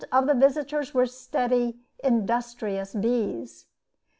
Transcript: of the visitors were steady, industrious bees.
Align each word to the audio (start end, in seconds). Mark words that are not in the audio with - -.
of 0.11 0.25
the 0.25 0.33
visitors 0.33 0.95
were 0.95 1.05
steady, 1.05 1.77
industrious 2.03 2.95
bees. 2.95 3.67